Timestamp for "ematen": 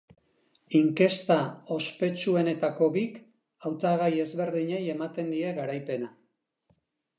4.97-5.33